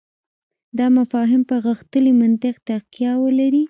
دا 0.77 0.85
مفاهیم 0.97 1.41
پر 1.49 1.57
غښتلي 1.65 2.11
منطق 2.21 2.55
تکیه 2.67 3.11
ولري. 3.23 3.59